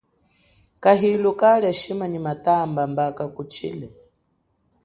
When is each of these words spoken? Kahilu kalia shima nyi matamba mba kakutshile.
Kahilu 0.83 1.31
kalia 1.39 1.73
shima 1.79 2.05
nyi 2.07 2.19
matamba 2.25 2.81
mba 2.91 3.05
kakutshile. 3.17 3.87